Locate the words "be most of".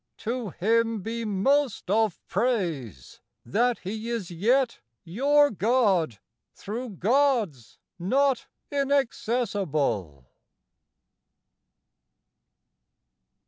1.03-2.19